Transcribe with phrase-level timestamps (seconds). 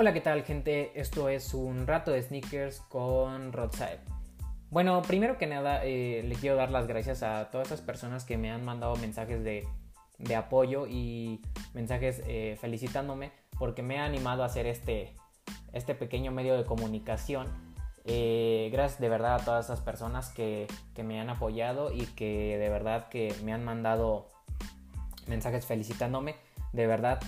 [0.00, 0.98] Hola, ¿qué tal, gente?
[0.98, 3.98] Esto es un rato de sneakers con Rodside.
[4.70, 8.38] Bueno, primero que nada, eh, le quiero dar las gracias a todas esas personas que
[8.38, 9.66] me han mandado mensajes de,
[10.34, 11.42] apoyo y
[11.74, 15.14] mensajes eh, felicitándome porque me ha animado a hacer este,
[15.74, 17.48] este pequeño medio de comunicación.
[18.06, 22.56] Eh, gracias de verdad a todas esas personas que, que, me han apoyado y que
[22.56, 24.28] de verdad que me han mandado
[25.26, 26.36] mensajes felicitándome.
[26.72, 27.20] De verdad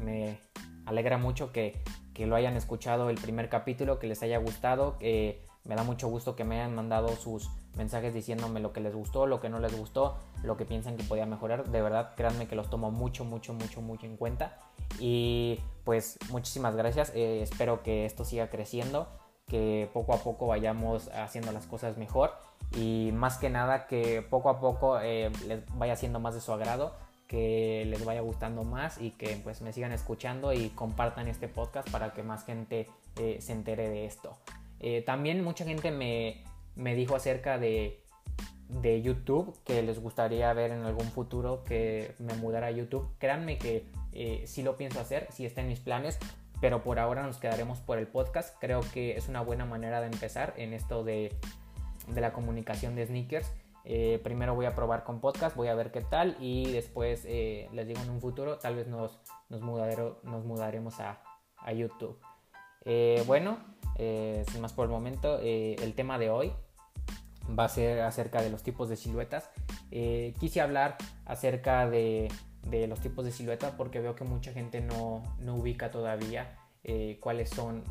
[0.00, 0.38] me
[0.86, 4.96] alegra mucho que, que, lo hayan escuchado el primer capítulo, que les haya gustado.
[5.00, 9.26] me da mucho gusto que me hayan mandado sus mensajes diciéndome lo que les gustó,
[9.26, 11.64] lo que no les gustó, lo que piensan que podía mejorar.
[11.70, 14.58] De verdad, créanme que los tomo mucho, mucho, mucho, mucho en cuenta.
[14.98, 17.12] Y pues muchísimas gracias.
[17.14, 19.08] Eh, espero que esto siga creciendo,
[19.48, 22.32] que poco a poco vayamos haciendo las cosas mejor
[22.76, 26.52] y más que nada que poco a poco eh, les vaya siendo más de su
[26.52, 26.92] agrado
[27.28, 31.90] que les vaya gustando más y que pues me sigan escuchando y compartan este podcast
[31.90, 34.36] para que más gente eh, se entere de esto.
[34.80, 36.42] Eh, también mucha gente me,
[36.76, 38.02] me dijo acerca de,
[38.68, 43.08] de, YouTube que les gustaría ver en algún futuro que me mudara a YouTube.
[43.18, 46.18] Créanme que eh, sí lo pienso hacer, sí está en mis planes,
[46.60, 48.56] pero por ahora nos quedaremos por el podcast.
[48.60, 51.32] Creo que es una buena manera de empezar en esto de,
[52.08, 53.50] de la comunicación de sneakers.
[53.86, 57.68] Eh, primero voy a probar con podcast, voy a ver qué tal y después eh,
[57.72, 61.20] les digo en un futuro tal vez nos, mudaremos a,
[61.74, 62.18] YouTube.
[62.84, 63.58] Eh, bueno,
[63.96, 66.52] sin más por el momento, el tema de hoy
[67.58, 69.50] va a ser acerca de los tipos de siluetas.
[69.90, 72.28] quise hablar acerca de,
[72.86, 76.58] los tipos de siluetas porque veo que mucha gente no, no ubica todavía
[77.20, 77.84] cuáles son,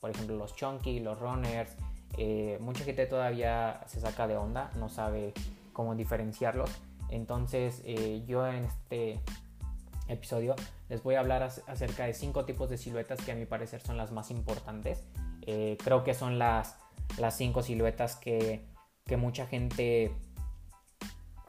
[0.00, 1.76] por ejemplo, los chunky, los runners,
[2.18, 5.32] eh, mucha gente todavía se saca de onda, no sabe
[5.72, 6.70] cómo diferenciarlos.
[7.10, 9.20] Entonces eh, yo en este
[10.08, 10.54] episodio
[10.88, 13.96] les voy a hablar acerca de cinco tipos de siluetas que a mi parecer son
[13.96, 15.04] las más importantes.
[15.42, 16.76] Eh, creo que son las,
[17.18, 18.64] las cinco siluetas que,
[19.04, 20.12] que, mucha gente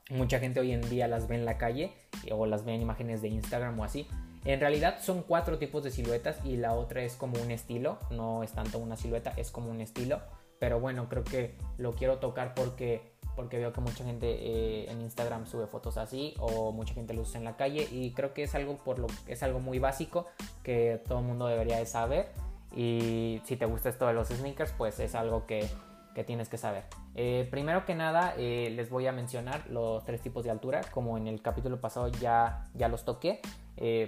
[0.09, 1.91] mucha gente hoy en día las ve en la calle
[2.31, 4.07] o las ve en imágenes de Instagram o así.
[4.45, 8.43] En realidad son cuatro tipos de siluetas y la otra es como un estilo, no
[8.43, 10.21] es tanto una silueta, es como un estilo.
[10.59, 13.01] Pero bueno, creo que lo quiero tocar porque,
[13.35, 17.21] porque veo que mucha gente eh, en Instagram sube fotos así o mucha gente lo
[17.21, 20.25] usa en la calle y creo que es algo, por lo, es algo muy básico
[20.63, 22.29] que todo mundo debería de saber.
[22.75, 25.67] Y si te gusta esto de los sneakers, pues es algo que,
[26.13, 26.83] que tienes que saber.
[27.15, 30.81] Eh, primero que nada, eh, les voy a mencionar los tres tipos de altura.
[30.91, 33.41] Como en el capítulo pasado ya, ya los toqué.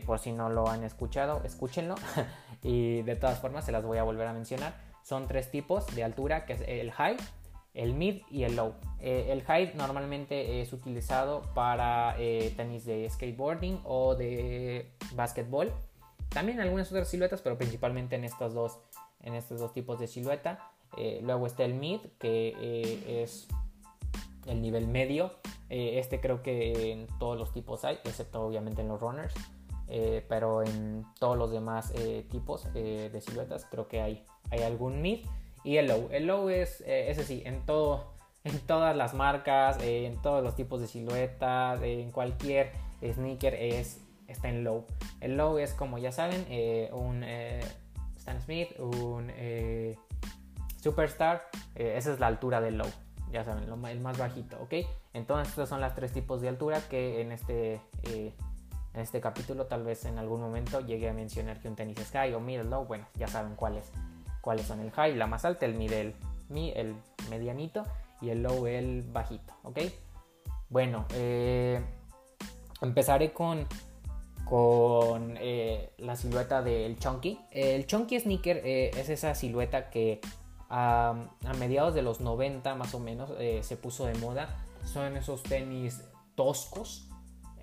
[0.06, 1.96] por si no lo han escuchado, escúchenlo.
[2.64, 4.89] y de todas formas se las voy a volver a mencionar.
[5.10, 7.18] Son tres tipos de altura, que es el high,
[7.74, 8.76] el mid y el low.
[9.00, 15.74] Eh, el high normalmente es utilizado para eh, tenis de skateboarding o de basketball.
[16.30, 18.78] También algunas otras siluetas, pero principalmente en estos dos,
[19.24, 20.70] en estos dos tipos de silueta.
[20.96, 23.48] Eh, luego está el mid, que es
[24.46, 25.32] el nivel medio.
[25.70, 29.34] este creo que en todos los tipos hay, excepto obviamente en los runners.
[30.28, 31.94] Pero en todos los demás
[32.30, 35.26] tipos de siluetas creo que hay hay algún mid
[35.64, 36.08] y el low.
[36.12, 38.14] El low es, eh, ese sí, en todo,
[38.44, 44.02] en todas las marcas, eh, en todos los tipos de siluetas, en cualquier sneaker es,
[44.28, 44.86] está en low.
[45.22, 47.24] El low es como ya saben, eh, un
[48.18, 49.32] Stan Smith, un
[50.82, 52.88] Superstar, esa es la altura del low.
[53.32, 54.74] Ya saben, el más bajito, ¿ok?
[55.14, 57.80] Entonces, estos son los tres tipos de altura que en este
[58.94, 62.34] en este capítulo tal vez en algún momento llegue a mencionar que un tenis sky
[62.34, 63.92] o middle low, bueno, ya saben cuál es
[64.42, 66.16] cuáles son el high, la más alta, el middle,
[66.50, 66.96] mi, el
[67.30, 67.84] medianito
[68.22, 69.80] y el low, el bajito, ¿ok?
[70.70, 71.82] Bueno, eh,
[72.82, 73.68] empezaré con,
[74.46, 77.40] con eh, la silueta del chunky.
[77.52, 80.22] El chunky sneaker eh, es esa silueta que
[80.72, 81.16] a
[81.58, 84.64] mediados de los 90 más o menos se puso de moda.
[84.84, 86.04] Son esos tenis
[86.36, 87.09] toscos,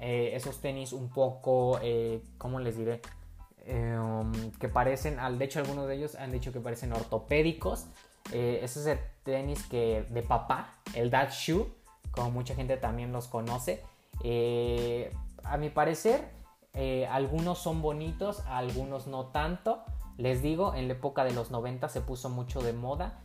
[0.00, 1.80] esos tenis un poco,
[2.38, 3.00] ¿cómo les diré?
[3.68, 7.86] Em, que parecen, de hecho algunos de ellos han dicho que parecen ortopédicos.
[8.32, 11.66] Eh, ese es el tenis que, de papá, el dad shoe,
[12.12, 13.82] como mucha gente también los conoce.
[14.22, 15.12] Eh,
[15.42, 16.30] a mi parecer,
[16.74, 19.82] eh, algunos son bonitos, algunos no tanto.
[20.16, 23.20] Les digo, en la época de los 90 se puso mucho de moda.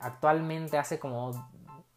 [0.00, 1.30] actualmente, hace como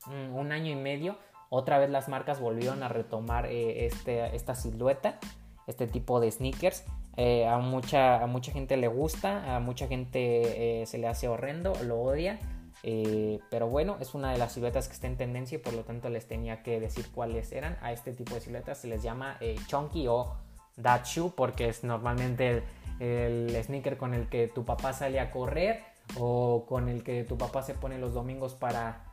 [0.08, 1.18] un año y medio,
[1.50, 5.20] otra vez las marcas volvieron a retomar este, esta silueta,
[5.68, 6.84] este tipo de sneakers.
[7.18, 11.28] Eh, a, mucha, a mucha gente le gusta, a mucha gente eh, se le hace
[11.28, 12.40] horrendo, lo odia.
[12.84, 15.84] Eh, pero bueno, es una de las siluetas que está en tendencia y por lo
[15.84, 17.78] tanto les tenía que decir cuáles eran.
[17.82, 20.36] A este tipo de siluetas se les llama chunky o
[20.82, 22.64] That Shoe porque es normalmente
[23.00, 25.82] el, el sneaker con el que tu papá sale a correr
[26.20, 29.05] o con el que tu papá se pone los domingos para,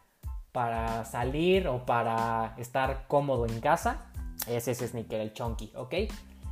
[0.52, 4.06] para salir o para estar cómodo en casa.
[4.46, 5.94] Es ese sneaker, el chunky, ¿ok?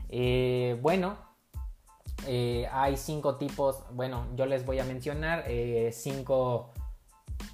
[0.09, 1.17] Eh, bueno,
[2.27, 6.73] eh, hay cinco tipos, bueno, yo les voy a mencionar eh, cinco,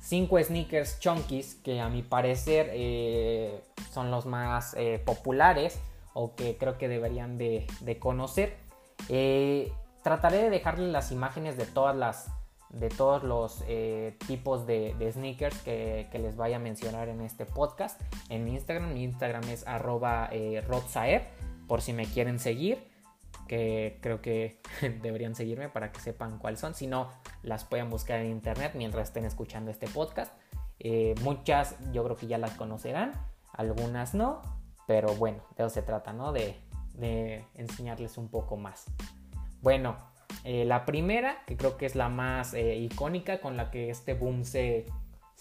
[0.00, 3.62] cinco, sneakers chunkies que a mi parecer
[3.92, 5.78] son los más populares
[6.14, 7.66] o que creo que deberían de,
[8.00, 8.56] conocer.
[10.02, 12.28] trataré de dejarles las imágenes de todas las
[12.70, 18.00] de todos los eh, tipos de, sneakers que, les vaya a mencionar en este podcast
[18.28, 18.92] en Instagram.
[18.92, 20.62] Mi Instagram es arroba eh,
[21.66, 22.88] por si me quieren seguir,
[23.48, 24.60] que creo que
[25.02, 26.74] deberían seguirme para que sepan cuáles son.
[26.74, 27.10] Si no,
[27.42, 30.32] las pueden buscar en internet mientras estén escuchando este podcast.
[30.78, 33.12] Eh, muchas yo creo que ya las conocerán,
[33.52, 34.42] algunas no,
[34.86, 36.32] pero bueno, de eso se trata, ¿no?
[36.32, 36.56] De
[37.54, 38.86] enseñarles un poco más.
[39.62, 39.96] Bueno,
[40.48, 44.14] eh, la primera, que creo que es la más eh, icónica con la que este
[44.14, 44.86] boom se,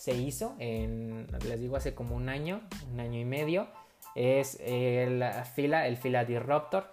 [0.08, 2.62] hizo, en, les digo, hace como un año,
[2.92, 3.68] un año y medio,
[4.16, 5.24] es el
[5.54, 6.88] Fila, el Fila Disruptor.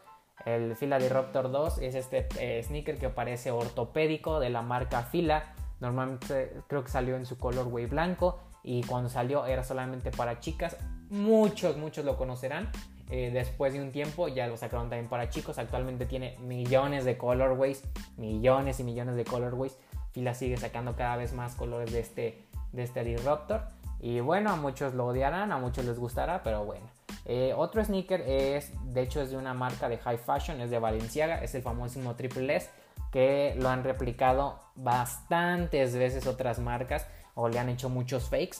[0.44, 5.54] El Fila Disruptor 2 es este eh, sneaker que parece ortopédico de la marca Fila.
[5.80, 10.76] Normalmente creo que salió en su colorway blanco y cuando salió era solamente para chicas.
[11.08, 12.70] Muchos, muchos lo conocerán.
[13.14, 15.58] Eh, después de un tiempo ya lo sacaron también para chicos.
[15.58, 17.82] Actualmente tiene millones de colorways,
[18.16, 19.76] millones y millones de colorways.
[20.12, 22.42] Fila sigue sacando cada vez más colores de este,
[22.72, 23.64] de este Disruptor.
[24.00, 26.86] Y bueno, a muchos lo odiarán, a muchos les gustará, pero bueno.
[27.26, 30.78] Eh, otro sneaker es, de hecho es de una marca de high fashion, es de
[30.78, 32.70] Valenciaga, es el famosísimo Triple S,
[33.12, 38.56] que lo han replicado bastantes veces otras marcas o le han hecho muchos fakes,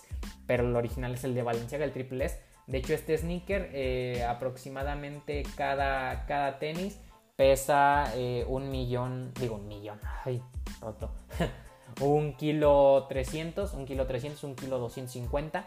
[0.46, 4.24] pero el original es el de Valenciaga, el Triple S de hecho, este sneaker eh,
[4.28, 6.98] aproximadamente cada, cada tenis
[7.36, 10.42] pesa eh, un millón, digo un millón, ay,
[10.80, 11.10] roto.
[12.00, 15.66] un kilo 300, un kilo 300, un kilo 250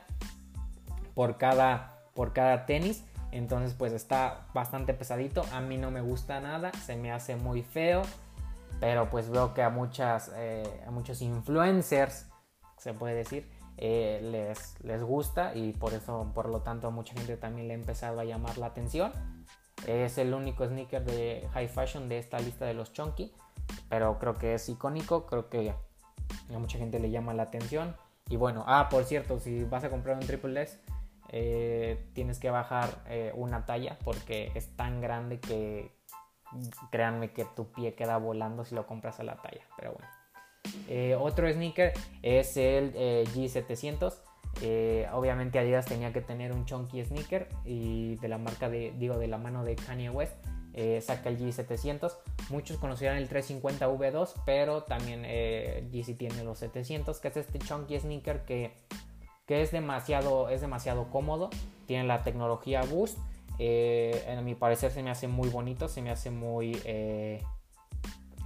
[1.14, 3.04] por cada, por cada tenis.
[3.32, 5.44] Entonces pues está bastante pesadito.
[5.52, 8.04] A mí no me gusta nada, se me hace muy feo.
[8.80, 12.28] Pero pues veo que a, muchas, eh, a muchos influencers,
[12.78, 17.14] se puede decir, eh, les, les gusta y por eso, por lo tanto, a mucha
[17.14, 19.12] gente también le ha empezado a llamar la atención.
[19.88, 23.34] Es el único sneaker de high fashion de esta lista de los chunky,
[23.90, 27.96] pero creo que es icónico, creo que a mucha gente le llama la atención.
[28.30, 30.80] Y bueno, ah, por cierto, si vas a comprar un Triple S,
[31.30, 35.92] eh, tienes que bajar eh, una talla porque es tan grande que
[36.92, 39.62] créanme que tu pie queda volando si lo compras a la talla.
[39.78, 40.08] Pero bueno.
[40.88, 44.14] Eh, otro sneaker es el eh, G700.
[44.62, 49.18] Eh, obviamente Adidas tenía que tener un chunky sneaker y de la marca de, digo,
[49.18, 50.34] de la mano de Kanye West.
[51.02, 52.14] saca el G700.
[52.50, 55.24] Muchos conocerán el 350 V2, pero también
[55.92, 58.72] GC tiene los 700, que es este chunky sneaker que,
[59.46, 61.50] que es, demasiado, es demasiado cómodo.
[61.86, 63.18] Tiene la tecnología Boost.
[63.58, 66.80] a mi parecer se me hace muy bonito, se me hace muy...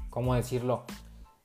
[0.10, 0.86] ¿Cómo decirlo?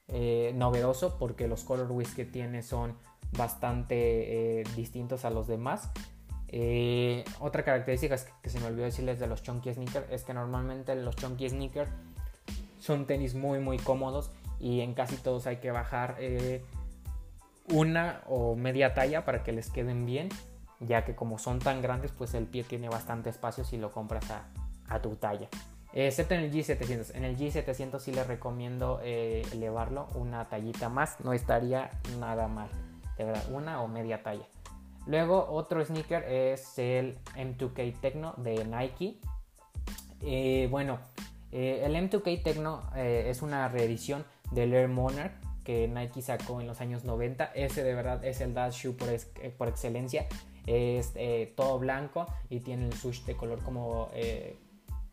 [0.09, 2.95] Eh, novedoso porque los colorways que tiene son
[3.37, 5.91] bastante eh, distintos a los demás.
[6.49, 10.95] Eh, otra característica que se me olvidó decirles de los chunky sneakers es que normalmente
[10.95, 11.91] los chunky sneakers
[12.79, 14.31] son tenis muy muy cómodos
[14.61, 16.19] y en casi todos hay que bajar
[17.73, 20.29] una o media talla para que les queden bien
[20.81, 24.27] ya que como son tan grandes pues el pie tiene bastante espacio si lo compras
[24.89, 25.49] a tu talla.
[25.97, 27.15] Excepto en el G700.
[27.15, 31.21] En el G700 sí les recomiendo eh, elevarlo una tallita más.
[31.21, 32.69] No estaría nada mal.
[33.17, 34.45] De verdad, una o media talla.
[35.07, 39.21] Luego otro sneaker es el M2K Tecno de Nike.
[40.21, 40.99] Eh, bueno,
[41.53, 46.81] eh, el M2K Tecno es una reedición del Air Monarch que Nike sacó en los
[46.81, 47.45] años 90.
[47.55, 49.09] Ese de verdad es el Dash Shoe por,
[49.57, 50.27] por excelencia.
[50.67, 51.13] Es
[51.55, 54.09] todo blanco y tiene el sush de color como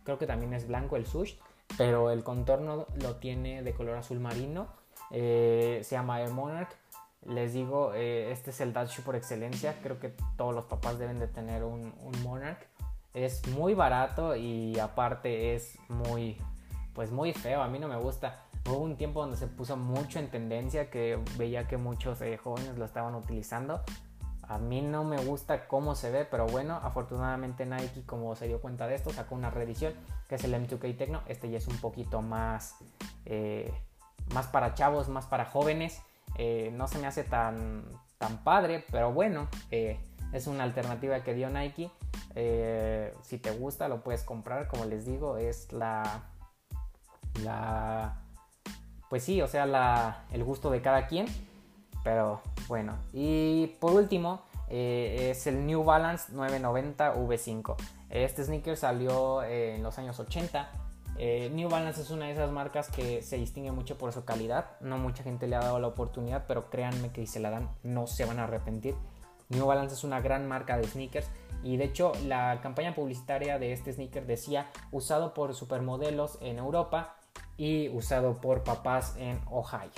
[0.04, 1.36] creo que también es blanco el sush,
[1.78, 4.68] pero el contorno lo tiene de color azul marino.
[5.12, 6.76] Eh, se llama Air Monarch.
[7.26, 9.78] Les digo, eh, este es el Dash por excelencia.
[9.84, 11.94] Creo que todos los papás deben de tener un,
[12.24, 12.68] Monarch.
[13.14, 16.38] Es muy barato y aparte es muy,
[16.94, 17.62] pues muy feo.
[17.62, 18.46] A mí no me gusta.
[18.66, 22.78] Hubo un tiempo donde se puso mucho en tendencia que veía que muchos eh, jóvenes
[22.78, 23.84] lo estaban utilizando.
[24.52, 28.60] A mí no me gusta cómo se ve, pero bueno, afortunadamente Nike, como se dio
[28.60, 29.94] cuenta de esto, sacó una reedición
[30.28, 31.22] que es el M2K Tecno.
[31.26, 32.76] Este ya es un poquito más,
[33.24, 33.74] eh,
[34.34, 36.02] más para chavos, más para jóvenes.
[36.38, 37.86] Eh, no se me hace tan,
[38.18, 39.98] tan padre, pero bueno, eh,
[40.34, 41.90] es una alternativa que dio Nike.
[43.22, 44.68] si te gusta, lo puedes comprar.
[44.68, 46.24] Como les digo, es la.
[47.42, 48.22] La.
[49.10, 51.28] Pues sí, o sea, el gusto de cada quien.
[52.04, 52.96] Pero bueno.
[53.12, 57.76] Y por último, es el New Balance 990 V5.
[58.10, 60.70] Este sneaker salió en los años 80
[61.18, 64.72] eh, New Balance es una de esas marcas que se distingue mucho por su calidad.
[64.80, 67.70] No mucha gente le ha dado la oportunidad, pero créanme que si se la dan
[67.84, 68.96] no se van a arrepentir.
[69.50, 71.28] New Balance es una gran marca de sneakers
[71.62, 77.16] y de hecho la campaña publicitaria de este sneaker decía usado por supermodelos en Europa
[77.58, 79.92] y usado por papás en Ohio.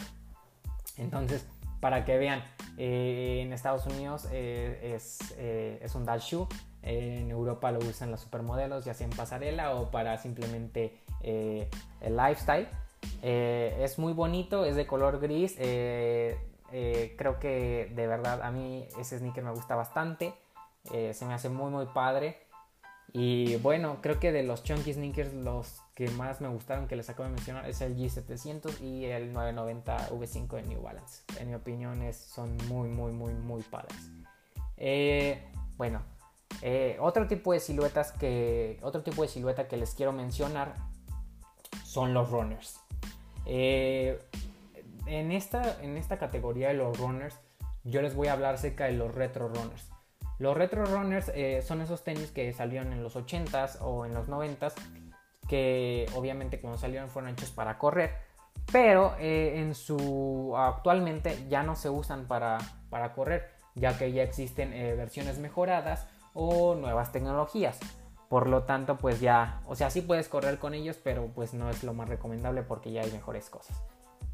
[0.98, 1.46] Entonces,
[1.84, 2.42] para que vean,
[2.78, 6.48] eh, en Estados Unidos eh, es, es, un dash shoe,
[6.82, 12.16] en Europa lo usan los supermodelos, ya sea en pasarela o para simplemente eh, el
[12.16, 12.68] lifestyle.
[13.22, 15.56] Eh, es muy bonito, es de color gris.
[15.60, 16.38] Eh,
[17.18, 20.34] creo que de verdad a mí ese sneaker me gusta bastante.
[20.84, 22.38] se me hace muy muy padre.
[23.12, 27.10] Y bueno, creo que de los chunky sneakers los que más me gustaron que les
[27.10, 31.24] acabo de mencionar es el G700 y el 990 V5 de New Balance.
[31.40, 33.98] En mi opinión es, son muy muy muy muy padres.
[35.78, 36.02] bueno,
[37.00, 40.76] otro tipo de siluetas que otro tipo de silueta que les quiero mencionar
[41.84, 42.80] son los runners.
[43.46, 44.20] Eh,
[45.06, 47.40] en, esta, en esta categoría de los runners,
[47.84, 49.90] yo les voy a hablar acerca de los retro runners.
[50.40, 54.28] Los retro runners eh, son esos tenis que salieron en los 80s o en los
[54.28, 54.74] 90s,
[55.48, 58.12] que obviamente cuando salieron fueron hechos para correr,
[58.72, 62.58] pero eh, en su actualmente ya no se usan para,
[62.90, 67.80] para correr, ya que ya existen versiones mejoradas o nuevas tecnologías.
[68.30, 71.70] Por lo tanto, pues ya, o sea, sí puedes correr con ellos, pero pues no
[71.70, 73.80] es lo más recomendable porque ya hay mejores cosas.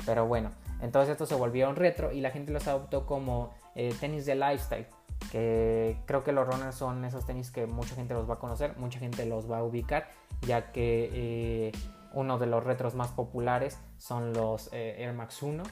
[0.06, 0.52] Pero bueno,
[0.82, 4.88] entonces estos se volvieron retro y la gente los adoptó como eh, tenis de lifestyle.
[5.32, 8.78] Que creo que los runners son esos tenis que mucha gente los va a conocer,
[8.78, 10.10] mucha gente los va a ubicar,
[10.42, 11.72] ya que eh,
[12.14, 15.64] uno de los retros más populares son los eh, Air Max 1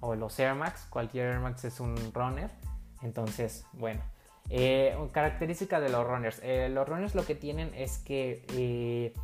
[0.00, 0.86] o los Air Max.
[0.90, 2.50] Cualquier Air Max es un runner.
[3.02, 4.02] Entonces, bueno,
[5.12, 6.42] característica de los runners.
[6.70, 9.14] Los runners lo que tienen es que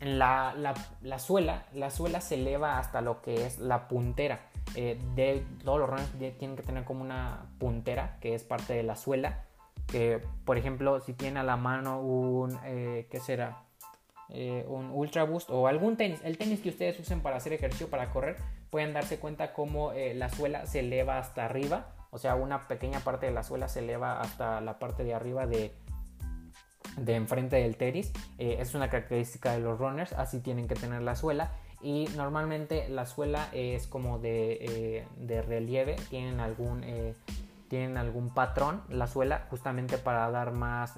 [0.00, 0.54] eh, la,
[1.02, 4.48] la, suela, la suela se eleva hasta lo que es la puntera.
[4.74, 8.96] de, todos los runners tienen que tener como una puntera que es parte de la
[8.96, 9.44] suela.
[9.86, 13.62] Que, por ejemplo, si tiene a la mano un, ¿qué será?
[14.28, 18.10] un Ultra Boost o algún tenis, el tenis que ustedes usen para hacer ejercicio, para
[18.10, 18.36] correr,
[18.70, 23.26] pueden darse cuenta cómo la suela se eleva hasta arriba o sea, una pequeña parte
[23.26, 25.72] de la suela se eleva hasta la parte de arriba de,
[26.96, 28.12] de enfrente del tenis.
[28.38, 31.52] Eh, es una característica de los runners, así tienen que tener la suela.
[31.82, 37.14] Y normalmente la suela es como de, eh, relieve, tienen algún, eh,
[37.68, 40.94] tienen algún patrón la suela justamente para dar más,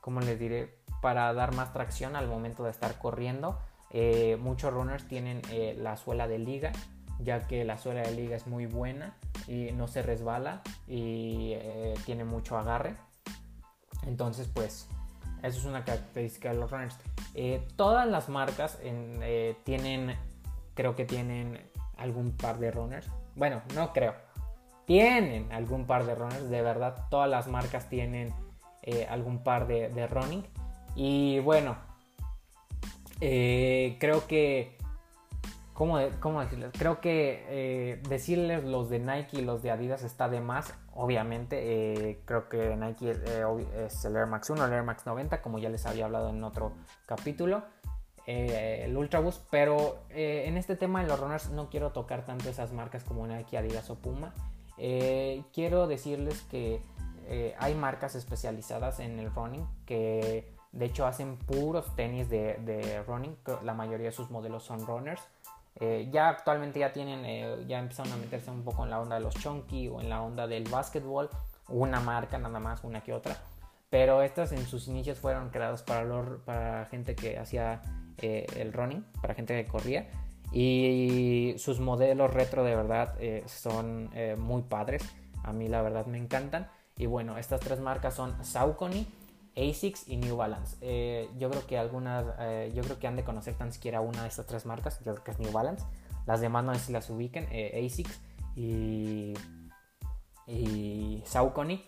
[0.00, 0.74] ¿cómo les diré?
[1.00, 3.58] Para dar más tracción al momento de estar corriendo.
[4.38, 5.40] muchos runners tienen
[5.76, 6.72] la suela de liga,
[7.18, 9.14] ya que la suela de liga es muy buena
[9.46, 12.94] y no se resbala y eh, tiene mucho agarre.
[14.06, 14.88] Entonces, pues,
[15.42, 16.96] eso es una característica de los runners.
[17.34, 20.16] Eh, todas las marcas eh, tienen,
[20.74, 21.60] creo que tienen
[21.96, 23.08] algún par de runners.
[23.36, 24.14] Bueno, no creo.
[24.86, 27.06] Tienen algún par de runners, de verdad.
[27.10, 28.32] Todas las marcas tienen
[29.10, 30.46] algún par de, de running.
[30.94, 31.76] Y bueno,
[33.20, 34.78] creo que
[35.78, 35.96] ¿Cómo,
[36.40, 36.72] decirles?
[36.76, 40.74] Creo que eh, decirles los de Nike y los de Adidas está de más.
[40.92, 45.40] Obviamente, eh, creo que Nike eh, es, el Air Max 1, el Air Max 90,
[45.40, 46.72] como ya les había hablado en otro
[47.06, 47.62] capítulo.
[48.26, 52.72] el Ultra Boost, pero en este tema de los runners no quiero tocar tanto esas
[52.72, 54.34] marcas como Nike, Adidas o Puma.
[55.54, 56.82] quiero decirles que
[57.56, 63.36] hay marcas especializadas en el running que de hecho hacen puros tenis de running.
[63.62, 65.22] La mayoría de sus modelos son runners.
[65.80, 69.16] Eh, ya actualmente ya tienen, eh, ya empezaron a meterse un poco en la onda
[69.16, 71.30] de los chunky o en la onda del básquetbol,
[71.68, 73.36] una marca nada más, una que otra.
[73.88, 76.04] Pero estas en sus inicios fueron creadas para,
[76.44, 77.80] para gente que hacía
[78.18, 80.08] eh, el running, para gente que corría.
[80.52, 83.14] Y sus modelos retro de verdad
[83.46, 85.02] son muy padres.
[85.44, 86.68] A mí la verdad me encantan.
[86.96, 89.06] Y bueno, estas tres marcas son Saucony,
[89.58, 90.76] ASICS y New Balance.
[90.80, 94.22] Eh, yo creo que algunas, eh, yo creo que han de conocer tan siquiera una
[94.22, 95.84] de estas tres marcas, yo creo que es New Balance.
[96.26, 98.20] Las demás no sé si las ubiquen, eh, ASICS
[98.54, 99.34] y,
[100.46, 101.82] y Saucony.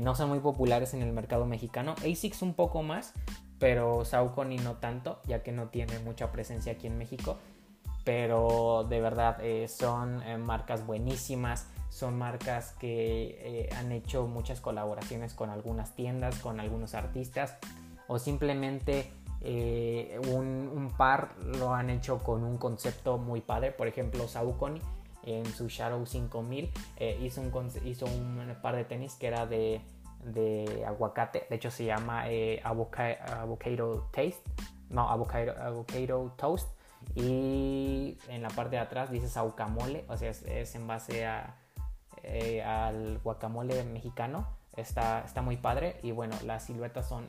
[0.00, 1.94] no son muy populares en el mercado mexicano.
[2.02, 3.12] ASICS un poco más,
[3.58, 7.38] pero Saucony no tanto, ya que no tiene mucha presencia aquí en México.
[8.08, 9.36] Pero de verdad
[9.66, 16.94] son marcas buenísimas son marcas que han hecho muchas colaboraciones con algunas tiendas, con algunos
[16.94, 17.58] artistas
[18.06, 23.70] o simplemente eh, un, par lo han hecho con un concepto muy padre.
[23.70, 24.80] Por ejemplo, Saucony
[25.24, 29.80] en su Shadow 5000 eh, hizo, un, hizo un par de tenis que era de,
[30.86, 31.46] aguacate.
[31.48, 34.42] De hecho, se llama eh, avocado, Taste.
[34.90, 36.68] No, avocado, Toast.
[37.14, 40.04] Y en la parte de atrás dice saucamole.
[40.08, 41.56] O sea, es, en base a,
[42.64, 44.46] al guacamole mexicano.
[44.76, 45.98] Está, está muy padre.
[46.02, 47.26] Y bueno, las siluetas son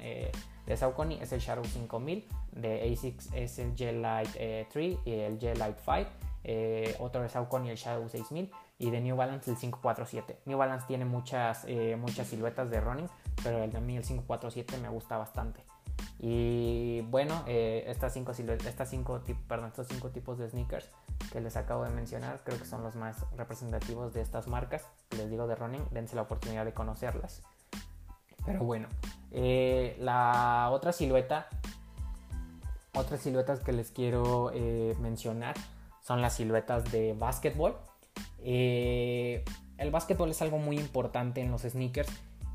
[0.70, 4.98] de Saucony es el Shadow 5000, de ASICS es el Gel Light 3 eh,
[5.42, 6.10] y el Light 5,
[6.44, 10.42] eh, otro de Saucony el Shadow 6000 y de New Balance el 547.
[10.46, 13.10] New Balance tiene muchas, eh, muchas siluetas de running,
[13.44, 15.64] pero el de mí el 547 me gusta bastante.
[16.20, 20.90] Y bueno, estas cinco, estas cinco, perdón, estos cinco tipos de sneakers
[21.32, 24.84] que les acabo de mencionar creo que son los más representativos de estas marcas.
[25.12, 27.42] Les digo de running, dense la oportunidad de conocerlas.
[28.46, 28.88] Pero bueno,
[29.32, 31.48] eh, la otra silueta,
[32.94, 35.56] otras siluetas que les quiero eh, mencionar
[36.02, 37.78] son las siluetas de básquetbol.
[38.40, 39.44] Eh,
[39.78, 42.10] el básquetbol es algo muy importante en los sneakers,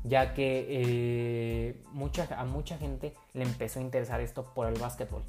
[0.07, 5.23] ya que mucha, a mucha gente le empezó a interesar esto por el básquetbol.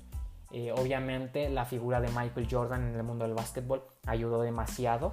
[0.76, 5.12] obviamente la figura de Michael Jordan en el mundo del básquetbol ayudó demasiado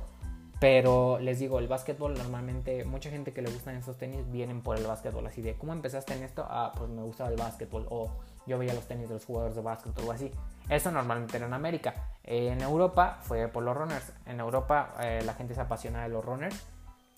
[0.63, 4.77] pero les digo, el básquetbol normalmente, mucha gente que le gustan esos tenis vienen por
[4.77, 5.27] el básquetbol.
[5.27, 6.45] Así de, ¿cómo empezaste en esto?
[6.47, 7.85] Ah, pues me gustaba el básquetbol.
[7.89, 8.09] O
[8.47, 10.31] yo veía los tenis de los jugadores de básquetbol o así.
[10.69, 12.11] Eso normalmente era en América.
[12.23, 14.13] en Europa fue por los runners.
[14.25, 16.55] En Europa eh, la gente se apasiona de los runners.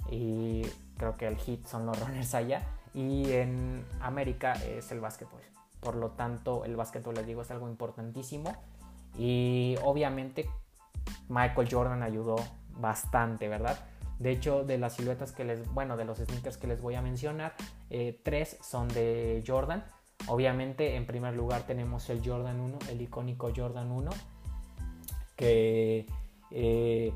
[0.09, 0.63] Y
[0.97, 2.61] creo que el hit son los runners allá.
[2.93, 5.41] Y en América es el básquetbol.
[5.79, 8.55] Por lo tanto, el básquetbol, les digo, es algo importantísimo.
[9.17, 10.49] Y obviamente
[11.29, 12.35] Michael Jordan ayudó
[12.77, 13.77] bastante, ¿verdad?
[14.19, 17.01] De hecho, de las siluetas que les, bueno, de los sneakers que les voy a
[17.01, 17.53] mencionar,
[17.89, 19.83] eh, tres son de Jordan.
[20.27, 24.11] Obviamente, en primer lugar tenemos el Jordan 1, el icónico Jordan 1,
[25.35, 26.05] que
[26.51, 27.13] eh,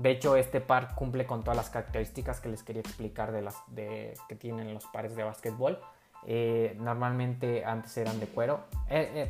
[0.00, 3.56] de hecho este par cumple con todas las características que les quería explicar de las
[3.68, 5.80] de, que tienen los pares de básquetbol.
[6.28, 8.64] Eh, normalmente antes eran de cuero.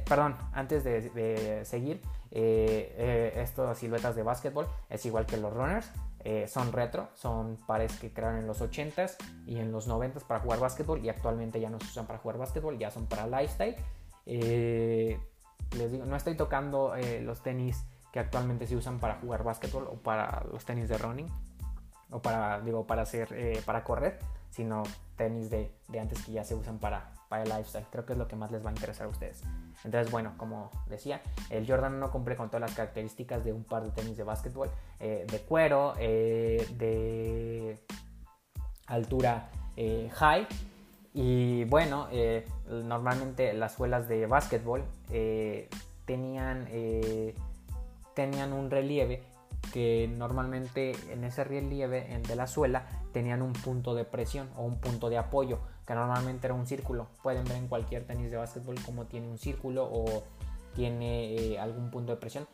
[0.07, 2.01] perdón, antes de seguir,
[2.39, 5.91] eh, eh, estas siluetas de básquetbol es igual que los runners.
[6.25, 10.41] Eh, son retro, son pares que crearon en los 80s y en los 90s para
[10.41, 13.77] jugar básquetbol y actualmente ya no se usan para jugar básquetbol, ya son para lifestyle.
[14.27, 17.85] les digo, no estoy tocando los tenis
[18.17, 21.29] que actualmente se usan para jugar básquetbol o para los tenis de running
[22.11, 23.29] o para, digo, para hacer,
[23.67, 24.85] para correr, sino
[25.17, 27.85] tenis de, de antes que ya se usan para, para el lifestyle.
[27.91, 29.43] Creo que es lo que más les va a interesar a ustedes.
[29.85, 33.85] Entonces, bueno, como decía, el Jordan no cumple con todas las características de un par
[33.85, 37.79] de tenis de básquetbol, eh, de cuero, eh, de
[38.87, 40.47] altura eh, high.
[41.13, 42.09] Y bueno,
[42.67, 44.85] normalmente las suelas de básquetbol
[46.05, 46.67] tenían,
[48.17, 49.23] tenían un relieve
[49.73, 54.81] que normalmente en ese relieve de la suela tenían un punto de presión o un
[54.81, 57.09] punto de apoyo que normalmente era un círculo.
[57.23, 60.25] Pueden ver en cualquier tenis de básquetbol como tiene un círculo o
[60.75, 62.49] tiene eh, algún punto de presión.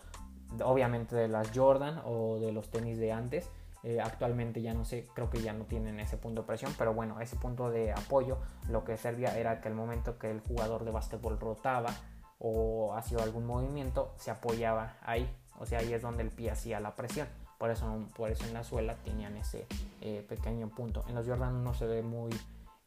[0.64, 3.48] Obviamente de las Jordan o de los tenis de antes.
[3.85, 6.94] Eh, actualmente ya no sé, creo que ya no tienen ese punto de presión, pero
[6.94, 10.85] bueno, ese punto de apoyo lo que servía era que el momento que el jugador
[10.85, 11.90] de básquetbol rotaba
[12.38, 15.29] o hacía algún movimiento, se apoyaba ahí.
[15.62, 17.29] O sea, ahí es donde el pie hacía la presión.
[17.57, 19.66] Por eso, por eso en la suela tenían ese
[20.01, 21.05] eh, pequeño punto.
[21.09, 22.33] En los Jordan no se ve muy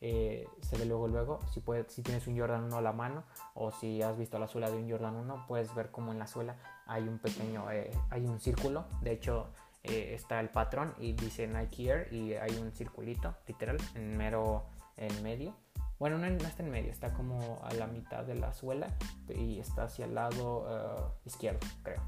[0.01, 1.39] eh, se ve luego luego.
[1.51, 4.47] Si, puedes, si tienes un Jordan 1 a la mano o si has visto la
[4.47, 7.89] suela de un Jordan 1, puedes ver como en la suela hay un pequeño, eh,
[8.09, 8.85] hay un círculo.
[9.01, 9.47] De hecho,
[9.83, 14.65] eh, está el patrón y dice Nike Air y hay un circulito, literal, en mero
[14.97, 15.55] en medio.
[15.97, 18.89] Bueno, no, está en medio, está como a la mitad de la suela
[19.29, 22.01] y está hacia el lado izquierdo, creo.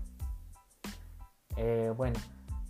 [1.96, 2.20] Bueno,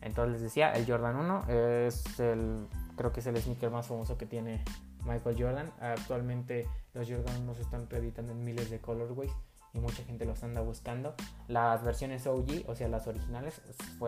[0.02, 4.18] entonces les decía, el Jordan 1 es el, creo que es el sneaker más famoso
[4.18, 4.64] que tiene
[5.06, 5.72] Michael Jordan.
[5.80, 9.32] Actualmente los Jordan no se están reeditando en miles de colorways
[9.74, 11.16] y mucha gente los anda buscando.
[11.48, 13.62] Las versiones OG, o sea, las originales,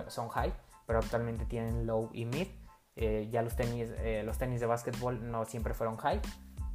[0.08, 0.54] son high,
[0.86, 2.48] pero actualmente tienen low y mid.
[2.96, 6.20] Eh, ya los tenis, eh, los tenis de básquetbol no siempre fueron high.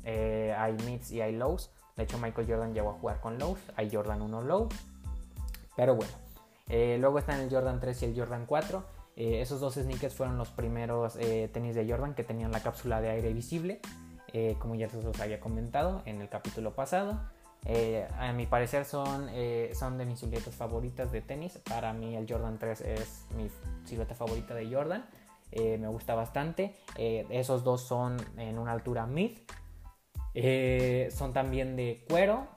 [0.04, 1.70] Eh, hay mids y hay lows.
[1.96, 3.60] De hecho, Michael Jordan llegó a jugar con lows.
[3.76, 4.68] Hay Jordan 1 low.
[5.76, 6.23] Pero bueno.
[6.68, 8.84] Luego están el Jordan 3 y el Jordan 4.
[9.16, 11.14] esos dos sneakers fueron los primeros
[11.52, 13.80] tenis de Jordan que tenían la cápsula de aire visible.
[14.36, 17.20] Eh, como ya se los había comentado en el capítulo pasado.
[18.18, 19.30] a mi parecer son,
[19.72, 21.58] son de mis siluetas favoritas de tenis.
[21.58, 23.48] Para mí el Jordan 3 es mi
[23.84, 25.06] silueta favorita de Jordan.
[25.52, 26.74] me gusta bastante.
[26.96, 29.38] esos dos son en una altura mid.
[31.12, 32.53] son también de cuero.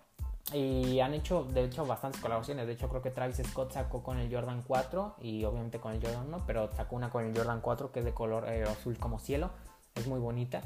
[0.54, 2.68] Y han hecho, de hecho, bastantes colaboraciones.
[2.68, 6.02] De hecho, creo que Travis Scott sacó con el Jordan 4 y obviamente con el
[6.02, 8.98] Jordan 1, pero sacó una con el Jordan 4 que es de color eh, azul
[8.98, 9.50] como cielo.
[9.96, 10.62] Es muy bonita.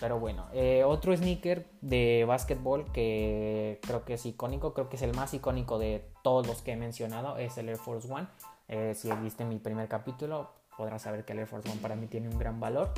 [0.00, 5.02] Pero bueno, eh, otro sneaker de básquetbol que creo que es icónico, creo que es
[5.02, 8.26] el más icónico de todos los que he mencionado, es el Air Force One.
[8.68, 12.06] Eh, si viste mi primer capítulo, podrás saber que el Air Force One para mí
[12.06, 12.92] tiene un gran valor.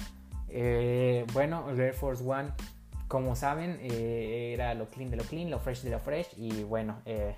[1.33, 2.53] bueno, el Air Force One
[3.15, 6.31] como saben, eh, era lo clean de lo clean, lo fresh de lo fresh.
[6.37, 7.37] Y bueno, eh,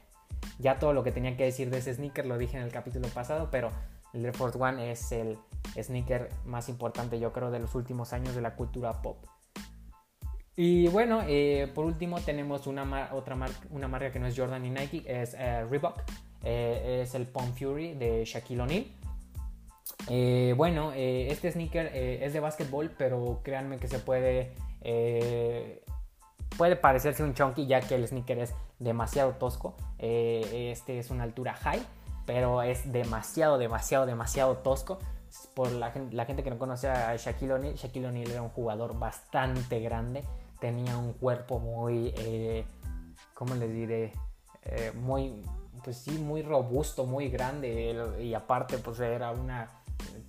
[0.59, 3.09] ya todo lo que tenía que decir de ese sneaker lo dije en el capítulo
[3.09, 3.69] pasado, pero
[4.15, 5.37] el Air Force One es el
[5.79, 9.19] sneaker más importante, yo creo, de los últimos años de la cultura pop.
[10.57, 14.63] Y bueno, eh, por último tenemos una otra marca, una marca que no es Jordan
[14.63, 16.01] ni Nike, es Reebok.
[16.43, 20.57] es el Pump Fury de Shaquille O'Neal.
[20.57, 24.55] bueno, este sneaker es de básquetbol, pero créanme que se puede
[24.89, 25.83] eh,
[26.57, 29.75] puede parecerse un chunky ya que el sneaker es demasiado tosco.
[29.99, 31.83] Eh, este es una altura high,
[32.25, 34.99] pero es demasiado, demasiado, demasiado tosco.
[35.55, 39.81] Por la, gente que no conoce a Shaquille O'Neal, Shaquille O'Neal era un jugador bastante
[39.81, 40.23] grande.
[40.61, 42.65] Tenía un cuerpo muy, eh,
[43.35, 44.13] ¿cómo les diré?
[44.63, 45.43] Eh, muy,
[45.83, 48.17] pues sí, muy robusto, muy grande.
[48.21, 49.83] Y aparte, pues era una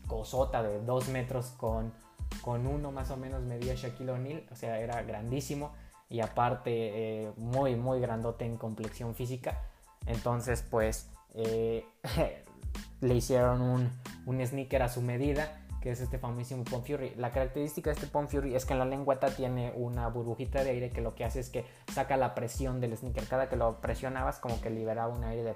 [0.07, 1.93] cosota de dos metros con
[2.41, 5.73] con uno más o menos medía Shaquille O'Neal, o sea, era grandísimo
[6.09, 9.61] y aparte eh, muy, muy grandote en complexión física.
[10.05, 11.85] Entonces, pues eh,
[13.01, 13.91] le hicieron un,
[14.25, 17.13] un, sneaker a su medida, que es este famosísimo Pump Fury.
[17.15, 20.71] La característica de este Pump Fury es que en la lengüeta tiene una burbujita de
[20.71, 23.27] aire que lo que hace es que saca la presión del sneaker.
[23.27, 25.55] Cada que lo presionabas, como que liberaba un aire de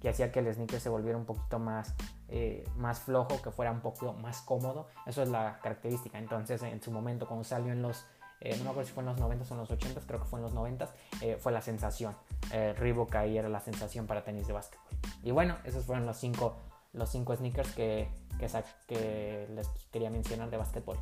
[0.00, 1.94] que hacía que el sneaker se volviera un poquito más,
[2.28, 4.88] eh, más flojo, que fuera un poco más cómodo.
[5.06, 6.18] Eso es la característica.
[6.18, 8.04] Entonces, en su momento, cuando salió en los,
[8.40, 10.26] eh, no me acuerdo si fue en los 90 o en los 80, creo que
[10.26, 10.90] fue en los 90,
[11.22, 12.14] eh, fue la sensación.
[12.50, 14.86] Reebok ahí era la sensación para tenis de básquetbol.
[15.22, 16.56] Y bueno, esos fueron los cinco,
[16.92, 18.48] los cinco sneakers que, que,
[18.86, 20.98] que les quería mencionar de básquetbol.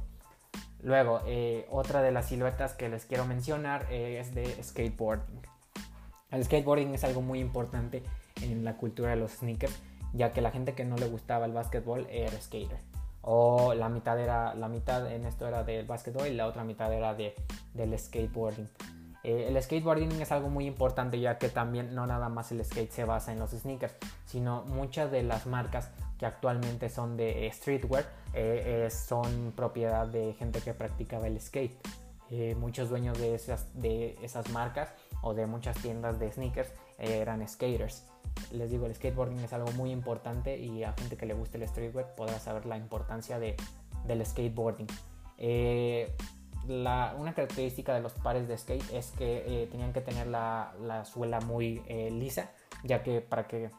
[0.83, 1.21] Luego,
[1.71, 5.41] otra de las siluetas que les quiero mencionar es de skateboarding.
[6.31, 8.03] El skateboarding es algo muy importante
[8.51, 9.79] en la cultura de los sneakers,
[10.13, 12.79] ya que la gente que no le gustaba el básquetbol era skater.
[13.23, 16.93] O la mitad era, la mitad en esto era del básquetbol y la otra mitad
[16.93, 17.35] era de,
[17.73, 18.69] del skateboarding.
[19.23, 22.91] Eh, el skateboarding es algo muy importante ya que también no nada más el skate
[22.91, 23.95] se basa en los sneakers,
[24.27, 28.05] sino muchas de las marcas que actualmente son de streetwear
[28.35, 31.75] eh, son propiedad de gente que practicaba el skate.
[32.31, 34.91] Eh, muchos dueños de esas, de esas marcas
[35.23, 38.05] o de muchas tiendas de sneakers eran skaters
[38.53, 41.69] les digo, el skateboarding es algo muy importante y a gente que le guste el
[41.69, 43.57] streetwear podrá saber la importancia de,
[44.07, 44.87] del skateboarding.
[45.39, 46.15] Eh,
[46.67, 51.41] una característica de los pares de skate es que eh, tenían que tener la, suela
[51.41, 52.51] muy eh, lisa,
[52.85, 53.71] ya que para que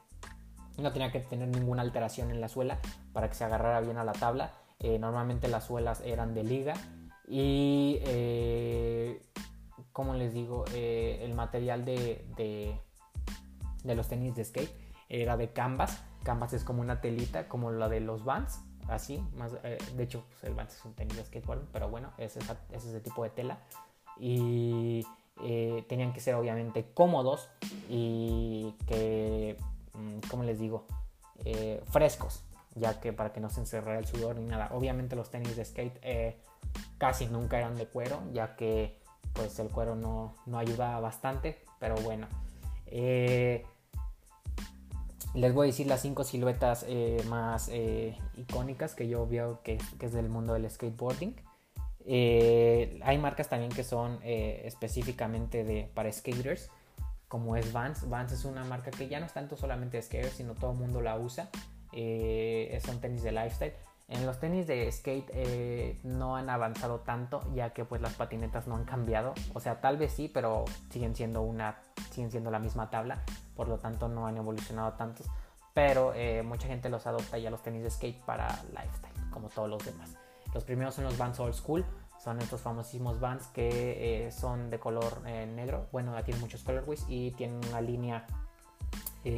[0.77, 2.79] no tenía que tener ninguna alteración en la suela
[3.13, 4.53] para que se agarrara bien a la tabla.
[4.99, 6.73] normalmente las suelas eran de liga
[7.27, 7.99] y,
[9.93, 12.77] como les digo, el material de de
[13.93, 14.73] los tenis de skate
[15.09, 16.03] era de canvas.
[16.23, 19.23] Canvas es como una telita, como la de los Vans, así.
[19.35, 22.37] Más, eh, de hecho, pues, el Vans es un tenis de skateboard, pero bueno, es,
[22.71, 23.59] ese tipo de tela.
[24.17, 25.05] Y
[25.43, 27.49] eh, tenían que ser obviamente cómodos
[27.89, 29.57] y que,
[29.93, 30.87] mm, ¿cómo les digo?
[31.43, 32.43] Eh, frescos,
[32.75, 34.69] ya que para que no se encerrara el sudor ni nada.
[34.71, 35.99] Obviamente los tenis de skate
[36.97, 38.97] casi nunca eran de cuero, ya que
[39.33, 42.27] pues el cuero no, no ayuda bastante, pero bueno.
[45.35, 49.77] Les voy a decir las cinco siluetas eh, más eh, icónicas que yo veo que,
[49.99, 51.35] es del mundo del skateboarding.
[52.05, 56.69] Eh, hay marcas también que son específicamente de, para skaters,
[57.27, 58.07] como es Vans.
[58.09, 60.77] Vans es una marca que ya no es tanto solamente de skaters, sino todo el
[60.77, 61.49] mundo la usa.
[61.91, 63.73] son tenis de lifestyle.
[64.07, 68.75] En los tenis de skate no han avanzado tanto, ya que pues las patinetas no
[68.75, 69.33] han cambiado.
[69.53, 71.79] O sea, tal vez sí, pero siguen siendo una,
[72.11, 73.23] siguen siendo la misma tabla.
[73.55, 75.27] Por lo tanto no han evolucionado tantos,
[75.73, 79.69] pero eh, mucha gente los adopta ya los tenis de skate para lifestyle, como todos
[79.69, 80.15] los demás.
[80.53, 81.85] Los primeros son los Vans Old School,
[82.23, 87.05] son estos famosísimos Vans que eh, son de color eh, negro, bueno, tienen muchos colorways
[87.09, 88.25] y tienen una línea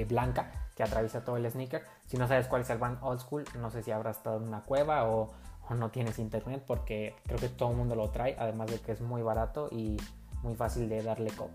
[0.09, 1.83] blanca que atraviesa todo el sneaker.
[2.05, 4.47] Si no sabes cuál es el Vans Old School, no sé si habrás estado en
[4.47, 5.33] una cueva o,
[5.67, 8.91] o no tienes internet porque creo que todo el mundo lo trae, además de que
[8.91, 9.97] es muy barato y
[10.43, 11.49] muy fácil de darle cop.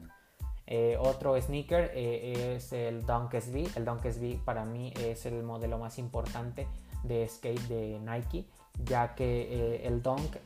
[0.99, 3.77] otro sneaker es el Dunk SB.
[3.77, 6.67] El Dunk SB para mí es el modelo más importante
[7.05, 8.49] de skate de Nike,
[8.85, 10.37] ya que el Dunk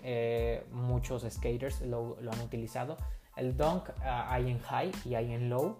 [0.70, 2.98] muchos skaters lo, han utilizado.
[3.36, 5.78] El Dunk ah, hay en high y hay en low.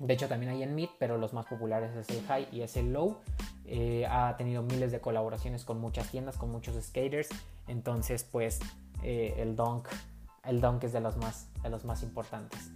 [0.00, 2.76] De hecho, también hay en mid, pero los más populares es el high y es
[2.78, 3.18] el low.
[3.66, 7.28] Eh, ha tenido miles de colaboraciones con muchas tiendas, con muchos skaters.
[7.68, 8.60] Entonces, pues,
[9.02, 9.88] eh, el Dunk,
[10.44, 12.70] el Dunk es de los, más, de los más importantes.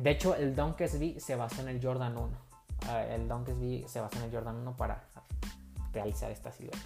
[0.00, 2.30] De hecho, el Dunk SB se basó en el Jordan 1.
[2.86, 5.02] Ah, el Dunk SB se basó en el Jordan 1 para
[5.92, 6.78] realizar esta silueta.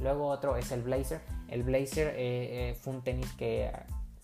[0.00, 1.20] Luego otro es el Blazer.
[1.48, 3.70] El Blazer eh, fue un tenis que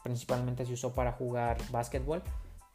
[0.03, 2.23] principalmente se usó para jugar básquetbol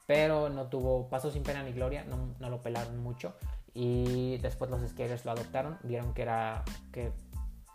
[0.08, 3.36] pero no tuvo paso sin pena ni gloria, no, lo pelaron mucho
[3.74, 7.12] y después los skaters lo adoptaron, vieron que era que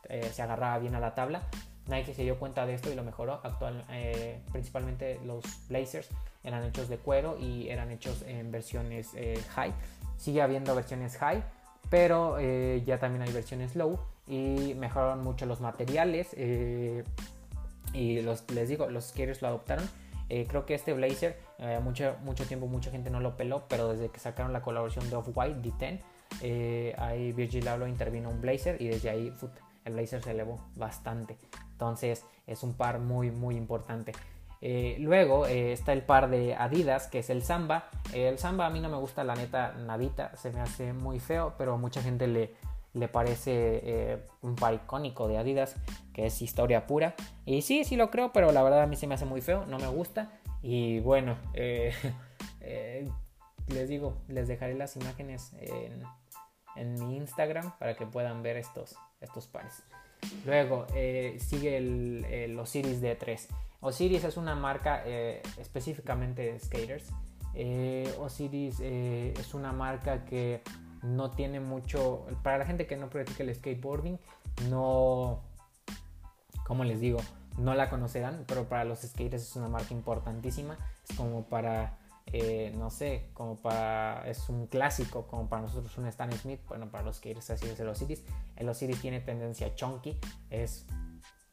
[0.08, 1.42] eh, se agarraba bien a la tabla.
[1.86, 3.40] Nike se dio cuenta de esto y lo mejoró.
[3.42, 6.08] Actual, eh, principalmente los Blazers
[6.42, 9.72] eran hechos de cuero y eran hechos en versiones eh, high.
[10.16, 11.42] Sigue habiendo versiones high,
[11.90, 16.34] pero ya también hay versiones low y mejoraron mucho los materiales.
[17.92, 19.88] y los, les digo, los skaters lo adoptaron
[20.28, 23.88] eh, creo que este blazer, eh, mucho, mucho tiempo mucha gente no lo peló, pero
[23.88, 26.00] desde que sacaron la colaboración de Off-White, D10,
[26.40, 29.32] eh, ahí Virgil Abloh intervino un blazer y desde ahí
[29.84, 31.36] el blazer se elevó bastante.
[31.72, 34.12] Entonces es un par muy, muy importante.
[34.98, 37.90] luego está el par de Adidas, que es el Samba.
[38.14, 41.54] el Samba a mí no me gusta, la neta, nadita, se me hace muy feo,
[41.58, 42.54] pero mucha gente le,
[42.94, 45.76] le parece eh, un par icónico de Adidas,
[46.12, 47.14] que es historia pura.
[47.46, 49.64] Y sí, sí lo creo, pero la verdad a mí se me hace muy feo,
[49.66, 50.30] no me gusta.
[50.62, 51.94] Y bueno, eh,
[52.60, 53.08] eh,
[53.68, 56.02] les digo, les dejaré las imágenes en,
[56.94, 59.82] mi Instagram para que puedan ver estos, estos pares.
[60.46, 60.86] Luego
[61.38, 63.48] sigue el, el, Osiris D3.
[63.80, 67.10] Osiris es una marca específicamente de skaters.
[68.18, 70.62] Osiris es una marca que
[71.02, 74.18] no tiene mucho, para la gente que no practica el skateboarding,
[74.68, 75.40] no,
[76.66, 77.18] como les digo,
[77.58, 82.72] no la conocerán, pero para los skaters es una marca importantísima, es como para, eh,
[82.76, 87.04] no sé, como para, es un clásico, como para nosotros un Stan Smith, bueno, para
[87.04, 88.24] los skaters así es el Osiris,
[88.56, 90.18] el Osiris tiene tendencia chunky,
[90.50, 90.86] es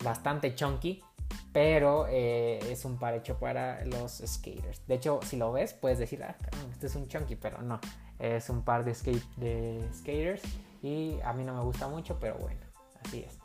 [0.04, 1.04] bastante chunky,
[1.52, 4.86] pero eh, es un par hecho para los skaters.
[4.88, 6.36] De hecho, si lo ves, puedes decir, ah,
[6.72, 7.80] este es un chunky, pero no,
[8.20, 10.42] es un par de, skate, de skaters
[10.82, 12.60] y a mí no me gusta mucho, pero bueno,
[13.06, 13.40] así es.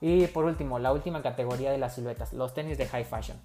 [0.00, 3.38] Y por último, la última categoría de las siluetas, los tenis de high fashion.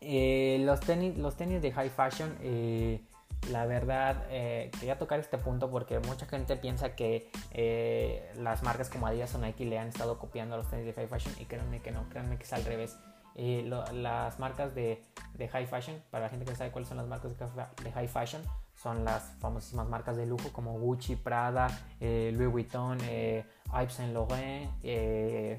[0.00, 3.00] Eh, los, tenis, los tenis de high fashion, eh,
[3.50, 7.30] la verdad, eh, quería tocar este punto porque mucha gente piensa que
[8.38, 11.08] las marcas como Adidas o Nike le han estado copiando a los tenis de high
[11.08, 12.96] fashion y créanme que no, créanme que es al revés.
[13.92, 15.02] las marcas de,
[15.34, 17.32] de, high fashion, para la gente que sabe cuáles son las marcas
[17.82, 18.42] de high fashion,
[18.84, 21.68] son las famosísimas marcas de lujo como Gucci, Prada,
[22.00, 25.56] eh, Louis Vuitton, eh, Yves Saint Laurent, eh,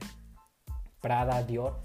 [1.02, 1.76] Prada, Dior.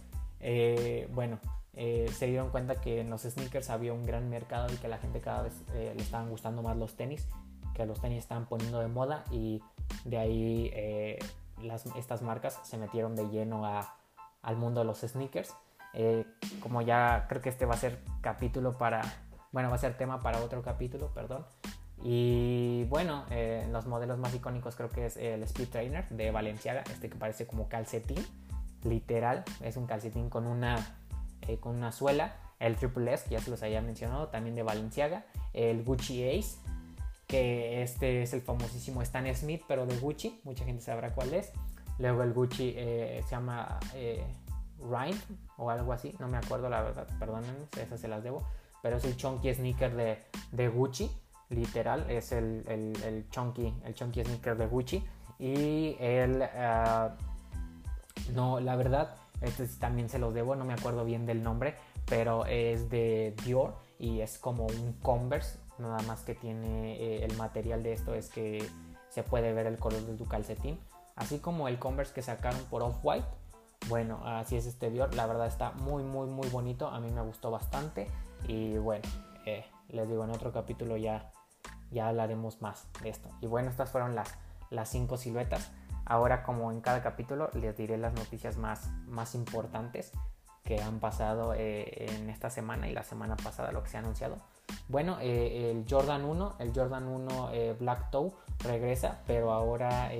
[1.15, 1.39] bueno,
[1.73, 4.99] se dieron cuenta que en los sneakers había un gran mercado y que a la
[4.99, 7.27] gente cada vez le estaban gustando más los tenis,
[7.75, 9.63] que los tenis estaban poniendo de moda y
[10.05, 10.71] de ahí
[11.97, 13.65] estas marcas se metieron de lleno
[14.43, 15.55] al mundo de los sneakers.
[16.63, 19.03] como ya creo que este va a ser capítulo para
[19.53, 21.45] bueno, va a ser tema para otro capítulo, perdón.
[22.03, 26.83] Y bueno, eh, los modelos más icónicos creo que es el Speed Trainer de Valenciaga,
[26.91, 28.25] este que parece como calcetín,
[28.85, 30.77] literal, es un calcetín con una,
[31.43, 32.37] eh, con una suela.
[32.59, 35.25] El Triple S, que ya se los había mencionado, también de Valenciaga.
[35.55, 36.59] El Gucci Ace,
[37.27, 41.53] que este es el famosísimo Stan Smith, pero de Gucci, mucha gente sabrá cuál es.
[41.99, 43.81] Luego el Gucci eh, se llama
[44.79, 45.19] Rhyme
[45.57, 48.47] o algo así, no me acuerdo la verdad, perdónenme, esas se las debo
[48.83, 50.19] pero es el chunky sneaker
[50.53, 51.11] de, Gucci,
[51.49, 55.05] literal, es el, el, chunky, el chunky sneaker de Gucci.
[55.39, 57.17] Y el, ah,
[58.35, 61.75] no, la verdad, este también se los debo, no me acuerdo bien del nombre,
[62.07, 67.37] pero es de Dior y es como un Converse, nada más que tiene eh, el
[67.37, 68.67] material de esto es que
[69.09, 70.79] se puede ver el color de tu calcetín,
[71.17, 73.27] así como el Converse que sacaron por Off-White.
[73.89, 77.23] Bueno, así es este Dior, la verdad está muy muy muy bonito, a mí me
[77.23, 78.09] gustó bastante.
[78.47, 79.09] Y bueno,
[79.47, 81.31] eh, les digo, en otro capítulo ya,
[81.91, 83.29] ya hablaremos más de esto.
[83.41, 84.35] Y bueno, estas fueron las,
[84.71, 85.71] las cinco siluetas.
[86.05, 90.13] Ahora, como en cada capítulo, les diré las noticias más, más importantes
[90.65, 94.01] que han pasado eh, en esta semana y la semana pasada, lo que se ha
[94.01, 94.37] anunciado.
[94.89, 98.33] Bueno, eh, el Jordan 1, el Jordan 1 Black Toe
[98.65, 100.11] regresa, pero ahora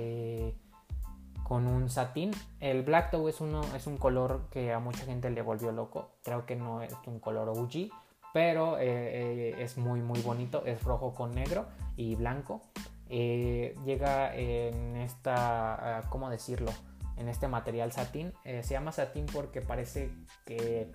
[1.51, 2.31] con un satín.
[2.61, 6.11] El Black Toe es, uno, es un color que a mucha gente le volvió loco.
[6.23, 7.89] Creo que no es un color OG
[8.33, 12.61] pero es muy muy bonito, es rojo con negro y blanco.
[13.09, 16.71] llega en esta, ah, ¿cómo decirlo?
[17.17, 18.33] En este material satín.
[18.43, 20.11] se llama satín porque parece
[20.45, 20.91] que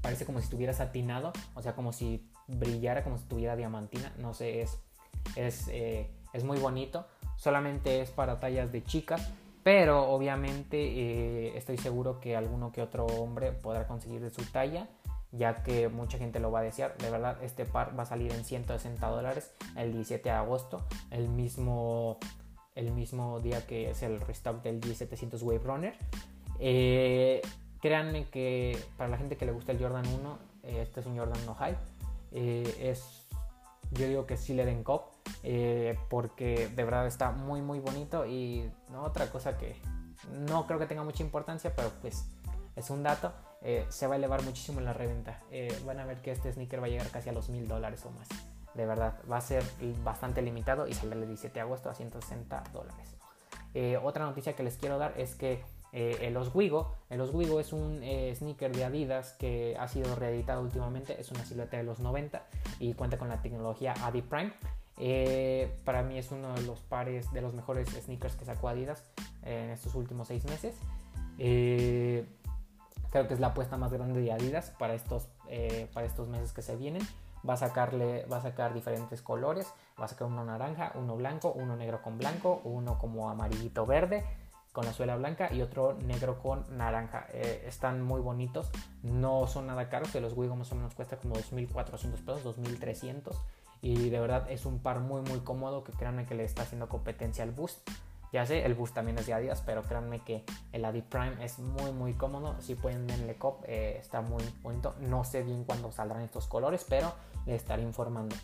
[0.00, 4.12] parece como si estuviera satinado, o sea, como si brillara, como si estuviera diamantina.
[4.18, 4.78] No sé, es,
[5.34, 7.06] es, es muy bonito.
[7.36, 9.32] Solamente es para tallas de chicas
[9.66, 14.86] pero obviamente eh, estoy seguro que alguno que otro hombre podrá conseguir de su talla,
[15.36, 16.96] ya que mucha gente lo va a desear.
[16.98, 21.28] De verdad, este par va a salir en 160 dólares el 17 de agosto, el
[21.28, 22.18] mismo,
[22.74, 25.94] el mismo día que es el restock del 1700 Wave Runner.
[26.58, 27.42] Eh,
[27.80, 31.16] créanme que para la gente que le gusta el Jordan 1, eh, este es un
[31.16, 31.76] Jordan No High.
[32.32, 33.26] es,
[33.92, 38.26] yo digo que sí le den cop eh, porque de verdad está muy muy bonito
[38.26, 39.76] y otra cosa que
[40.48, 42.24] no creo que tenga mucha importancia, pero pues
[42.74, 43.32] es un dato,
[43.66, 45.42] eh, se va a elevar muchísimo en la reventa.
[45.50, 48.04] Eh, van a ver que este sneaker va a llegar casi a los mil dólares
[48.06, 48.28] o más.
[48.74, 49.62] De verdad, va a ser
[50.04, 53.16] bastante limitado y sale el 17 de agosto a 160 dólares.
[54.02, 58.02] otra noticia que les quiero dar es que el Oswego, el Oswego es un
[58.34, 62.44] sneaker de Adidas que ha sido reeditado últimamente, es una silueta de los 90
[62.80, 64.52] y cuenta con la tecnología Adi Prime.
[64.98, 69.04] Eh, para mí es uno de los pares de los mejores sneakers que sacó Adidas
[69.42, 70.76] en estos últimos seis meses.
[71.38, 72.24] Eh,
[73.16, 76.52] creo que es la apuesta más grande de Adidas para estos, eh, para estos meses
[76.52, 77.00] que se vienen.
[77.48, 79.72] Va a, sacarle, va a sacar diferentes colores.
[79.98, 84.24] Va a sacar uno naranja, uno blanco, uno negro con blanco, uno como amarillito verde
[84.72, 87.26] con la suela blanca y otro negro con naranja.
[87.32, 88.70] están muy bonitos,
[89.02, 93.34] no son nada caros, que los Wigo más o menos cuesta como 2.400 pesos, 2.300
[93.80, 96.90] y de verdad es un par muy muy cómodo que créanme que le está haciendo
[96.90, 97.88] competencia al Boost.
[98.32, 101.58] Ya sé, el Boost también es de Adidas, pero créanme que el Adi Prime es
[101.58, 102.56] muy muy cómodo.
[102.60, 104.94] Si pueden denle cop, eh, está muy bonito.
[105.00, 107.12] No sé bien cuándo saldrán estos colores, pero
[107.46, 108.36] les estaré informando.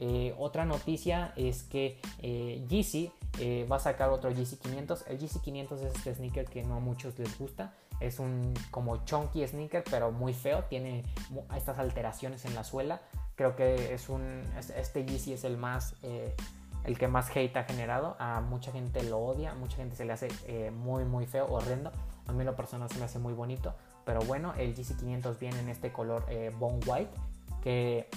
[0.00, 5.04] Eh, otra noticia es que eh, Yeezy eh, va a sacar otro GC 500.
[5.08, 7.74] El GC 500 es este sneaker que no a muchos les gusta.
[7.98, 10.64] Es un como chunky sneaker, pero muy feo.
[10.64, 11.02] Tiene
[11.56, 13.00] estas alteraciones en la suela.
[13.34, 14.44] Creo que es un.
[14.76, 15.96] Este GC es el más.
[16.84, 18.16] Eh, el que más hate ha generado.
[18.18, 19.52] A mucha gente lo odia.
[19.52, 21.92] A mucha gente se le hace eh, muy, muy feo, horrendo.
[22.26, 23.74] A mí lo personal se me hace muy bonito.
[24.04, 27.10] Pero bueno, el GC500 viene en este color eh, bone white.
[27.62, 28.08] Que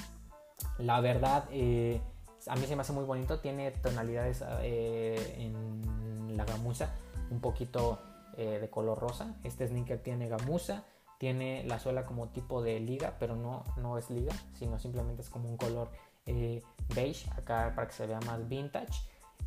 [0.78, 3.40] la verdad a mí se me hace muy bonito.
[3.40, 6.92] Tiene tonalidades en la gamuza.
[7.30, 8.00] Un poquito
[8.38, 9.36] de color rosa.
[9.44, 10.84] Este sneaker tiene gamuza
[11.22, 15.30] tiene la suela como tipo de liga, pero no, no es liga, sino simplemente es
[15.30, 15.92] como un color
[16.26, 16.62] eh,
[16.94, 19.02] beige acá para que se vea más vintage.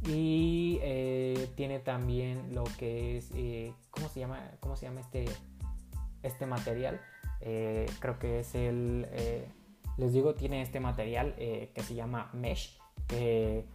[0.07, 4.51] Y eh, tiene también lo que es, eh, ¿cómo se llama?
[4.61, 5.25] ¿Cómo se llama este,
[6.23, 7.01] este material?
[8.01, 9.07] creo que es el,
[9.99, 13.67] les digo, tiene este material que se llama mesh, que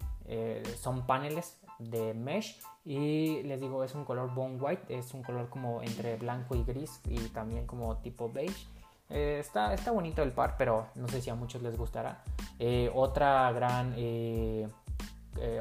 [0.82, 5.50] son paneles de mesh y les digo es un color bone white es un color
[5.50, 8.68] como entre blanco y gris y también como tipo beige
[9.10, 12.22] eh, está, está bonito el par pero no sé si a muchos les gustará
[12.60, 14.68] eh, otra gran eh,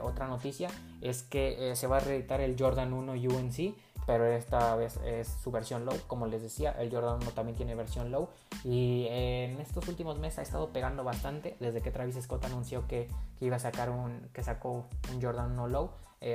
[0.02, 0.68] otra noticia
[1.00, 3.74] es que se va a reeditar el Jordan 1 UNC
[4.06, 5.94] pero esta vez es su versión low.
[6.06, 8.30] Como les decía, el Jordan 1 también tiene versión low.
[8.64, 11.58] Y en estos últimos meses ha estado pegando bastante.
[11.60, 15.68] Desde que Travis Scott anunció que, iba a sacar un, que sacó un Jordan 1
[15.68, 15.90] low,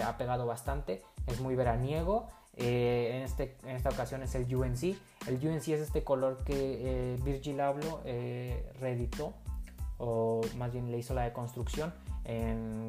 [0.05, 1.01] ha pegado bastante.
[1.25, 2.29] Es muy veraniego.
[2.55, 4.95] Eh, en, este, en esta ocasión es el UNC.
[5.27, 8.01] El UNC es este color que eh, Virgil Abloh
[8.79, 9.33] reeditó,
[9.97, 11.93] o más bien le hizo la deconstrucción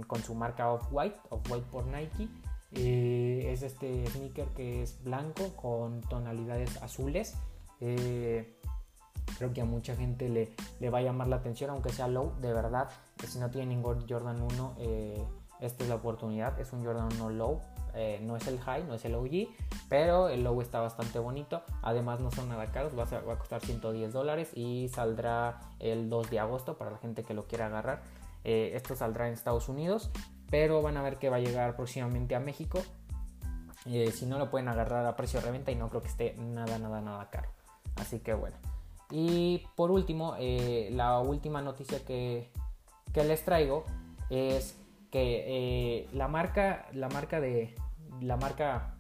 [0.07, 2.29] con su marca Off-White, Off-White por Nike.
[2.77, 7.35] Eh, es este sneaker que es blanco con tonalidades azules.
[7.81, 8.59] Eh,
[9.39, 12.33] creo que a mucha gente le, le, va a llamar la atención, aunque sea low.
[12.41, 15.25] De verdad, que si no tiene ningún Jordan 1, eh,
[15.61, 16.59] esta es la oportunidad.
[16.61, 17.61] Es un Jordan 1 low.
[18.23, 19.49] No es el high, no es el OG,
[19.89, 21.63] pero el low está bastante bonito.
[21.83, 26.09] Además, no son nada caros, va a, va a costar 110 dólares y saldrá el
[26.09, 28.03] 2 de agosto para la gente que lo quiera agarrar.
[28.45, 30.11] esto saldrá en Estados Unidos
[30.55, 32.81] pero van a ver que va a llegar próximamente a México.
[33.87, 36.37] Eh, si no lo pueden agarrar a precio de reventa y no creo que esté
[36.39, 37.49] nada, nada, nada caro.
[37.97, 38.57] Así que bueno.
[39.11, 42.51] Y por último, eh, la última noticia que,
[43.15, 43.85] les traigo
[44.31, 44.79] es
[45.11, 47.75] que eh, la marca, la marca de
[48.21, 48.95] la marca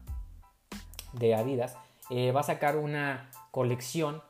[1.12, 1.77] de Adidas
[2.11, 4.23] va a sacar una colección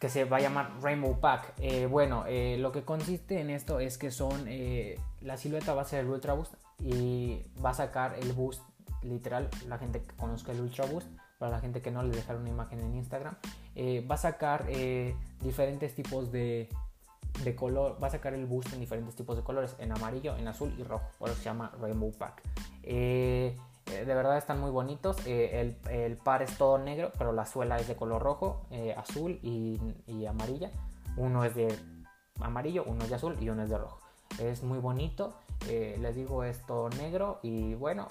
[0.00, 1.52] que se va a llamar Rainbow Pack.
[1.58, 5.82] Eh, bueno, eh, lo que consiste en esto es que son, eh, la silueta va
[5.82, 8.62] a ser el Ultra Boost y va a sacar el Boost,
[9.02, 11.06] literal, la gente que conozca el Ultra Boost
[11.38, 13.34] para la gente que no les dejaron una imagen en Instagram.
[13.74, 16.70] Eh, va a sacar eh, diferentes tipos de,
[17.44, 20.48] de, color, va a sacar el boost en diferentes tipos de colores, en amarillo, en
[20.48, 22.42] azul y rojo, por eso se llama Rainbow Pack.
[22.82, 27.78] Eh, de verdad están muy bonitos, el, el, par es todo negro, pero la suela
[27.78, 28.66] es de color rojo,
[28.96, 29.80] azul y,
[30.26, 30.70] amarilla.
[31.16, 31.76] Uno es de
[32.40, 33.98] amarillo, uno es de azul y uno es de rojo.
[34.38, 35.34] Es muy bonito,
[35.66, 38.06] les digo es todo negro y bueno,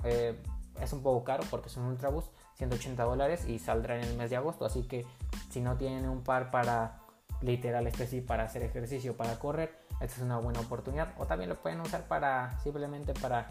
[0.82, 4.30] es un poco caro porque es un Ultraboost, 180 dólares y saldrá en el mes
[4.30, 4.65] de agosto.
[4.65, 5.05] Así que
[5.49, 6.99] si no tienen un par para
[7.41, 11.13] literal este sí para hacer ejercicio, para correr, esta es una buena oportunidad.
[11.17, 13.49] O también lo pueden usar para simplemente para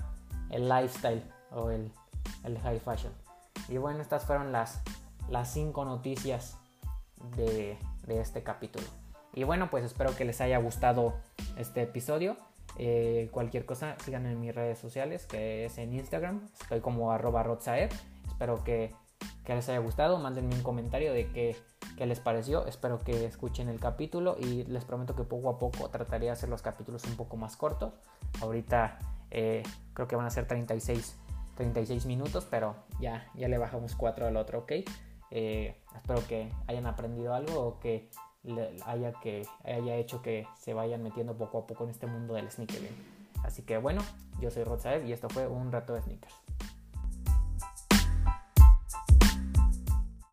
[0.51, 1.91] el lifestyle o el,
[2.45, 3.13] el high fashion.
[3.69, 4.81] Y bueno, estas fueron las,
[5.29, 6.57] las cinco noticias
[7.37, 8.87] de, de este capítulo.
[9.35, 11.15] Y bueno, pues espero que les haya gustado
[11.57, 12.37] este episodio.
[12.77, 16.47] Eh, cualquier cosa, síganme en mis redes sociales, que es en Instagram.
[16.61, 17.45] Estoy como arroba
[18.27, 18.95] Espero que,
[19.47, 20.19] les haya gustado.
[20.19, 21.57] Mándenme un comentario de qué,
[22.07, 22.67] les pareció.
[22.67, 26.49] Espero que escuchen el capítulo y les prometo que poco a poco trataré de hacer
[26.49, 27.93] los capítulos un poco más cortos.
[28.41, 28.99] Ahorita
[29.31, 29.63] eh,
[29.95, 31.17] creo que van a ser 36,
[31.57, 34.73] 36 minutos, pero ya, ya le bajamos 4 al otro, ¿ok?
[35.31, 38.11] Eh, espero que hayan aprendido algo o que
[38.87, 42.51] haya, que haya hecho que se vayan metiendo poco a poco en este mundo del
[42.51, 42.81] sneaker.
[43.45, 44.03] Así que bueno,
[44.41, 46.35] yo soy Rod y esto fue un rato de sneakers.